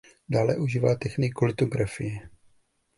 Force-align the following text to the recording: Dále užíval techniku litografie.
Dále 0.29 0.55
užíval 0.57 0.95
techniku 0.97 1.45
litografie. 1.45 2.21